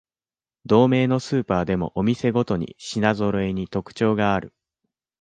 [0.65, 4.55] 同名のスーパーでもお店ごとに品ぞろえに特徴がある